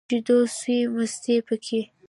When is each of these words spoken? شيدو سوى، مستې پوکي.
شيدو 0.09 0.37
سوى، 0.57 0.79
مستې 0.95 1.35
پوکي. 1.47 1.81